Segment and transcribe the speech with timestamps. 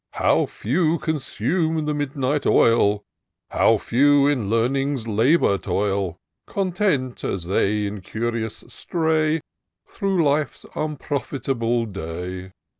[0.13, 3.03] How few consume the midnight oil!
[3.51, 6.17] How few in Learning's labour toil!
[6.47, 9.41] Content, as they incurious stray
[9.85, 12.51] Through life's improfitable day.